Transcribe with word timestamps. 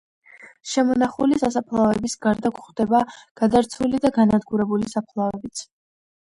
შემონახული 0.69 1.37
სასაფლაოების 1.41 2.17
გარდა 2.27 2.53
გვხვდება 2.57 3.03
გაძარცვული 3.43 4.03
და 4.09 4.15
განადგურებული 4.19 4.93
საფლავებიც. 4.99 5.67